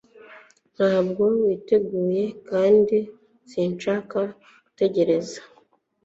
Ntabwo 0.75 1.23
witeguye 1.39 2.23
kandi 2.49 2.97
sinshaka 3.51 4.19
gutegereza 4.63 5.39